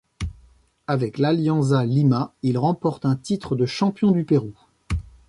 Avec 0.87 1.19
l'Alianza 1.19 1.85
Lima, 1.85 2.33
il 2.41 2.57
remporte 2.57 3.05
un 3.05 3.15
titre 3.15 3.55
de 3.55 3.67
champion 3.67 4.09
du 4.09 4.23
Pérou. 4.23 4.55